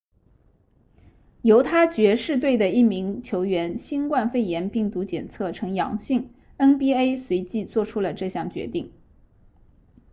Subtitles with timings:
[1.43, 8.91] 犹他爵士队的一名球员新冠肺炎病毒检测呈阳性 nba 随即做出了这项决定